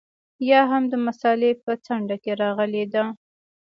یا 0.49 0.61
هم 0.71 0.83
د 0.91 0.93
مسألې 1.07 1.51
په 1.63 1.71
څنډه 1.85 2.15
کې 2.23 2.31
راغلې 2.41 2.83
ده. 2.93 3.03